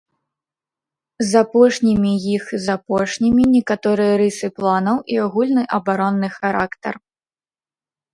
З 1.31 1.41
апошнімі 1.43 2.13
іх 2.35 2.43
з 2.63 2.71
апошнімі 2.75 3.43
некаторыя 3.55 4.13
рысы 4.21 4.47
планаў 4.61 4.97
і 5.17 5.19
агульны 5.27 5.63
абаронны 5.79 6.27
характар. 6.39 6.93